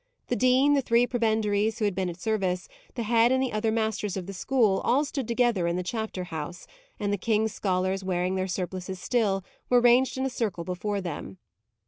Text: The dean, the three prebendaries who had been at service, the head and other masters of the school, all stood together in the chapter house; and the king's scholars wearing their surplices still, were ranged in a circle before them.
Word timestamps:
The 0.29 0.35
dean, 0.35 0.73
the 0.73 0.81
three 0.81 1.05
prebendaries 1.05 1.77
who 1.77 1.85
had 1.85 1.93
been 1.93 2.09
at 2.09 2.19
service, 2.19 2.67
the 2.95 3.03
head 3.03 3.31
and 3.31 3.43
other 3.51 3.71
masters 3.71 4.17
of 4.17 4.25
the 4.25 4.33
school, 4.33 4.79
all 4.79 5.05
stood 5.05 5.27
together 5.27 5.67
in 5.67 5.75
the 5.75 5.83
chapter 5.83 6.23
house; 6.23 6.65
and 6.99 7.13
the 7.13 7.17
king's 7.19 7.53
scholars 7.53 8.03
wearing 8.03 8.33
their 8.33 8.47
surplices 8.47 8.99
still, 8.99 9.45
were 9.69 9.79
ranged 9.79 10.17
in 10.17 10.25
a 10.25 10.29
circle 10.31 10.63
before 10.63 11.01
them. 11.01 11.37